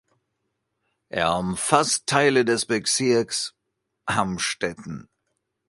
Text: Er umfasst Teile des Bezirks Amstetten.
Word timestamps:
Er 1.09 1.37
umfasst 1.37 2.07
Teile 2.07 2.43
des 2.43 2.65
Bezirks 2.65 3.53
Amstetten. 4.07 5.07